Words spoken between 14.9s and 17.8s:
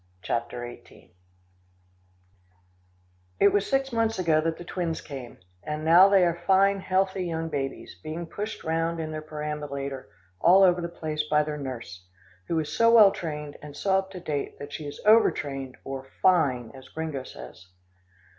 over trained or "fine" as Gringo says.